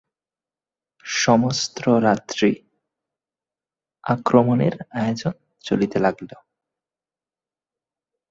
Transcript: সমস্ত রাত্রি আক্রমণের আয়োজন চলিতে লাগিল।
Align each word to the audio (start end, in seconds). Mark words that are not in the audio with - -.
সমস্ত 1.05 1.77
রাত্রি 2.03 2.51
আক্রমণের 4.03 4.75
আয়োজন 4.93 5.33
চলিতে 5.65 5.97
লাগিল। 5.99 6.31